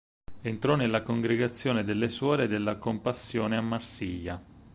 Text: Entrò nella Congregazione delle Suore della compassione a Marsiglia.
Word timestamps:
Entrò 0.41 0.75
nella 0.75 1.03
Congregazione 1.03 1.83
delle 1.83 2.09
Suore 2.09 2.47
della 2.47 2.77
compassione 2.77 3.55
a 3.55 3.61
Marsiglia. 3.61 4.43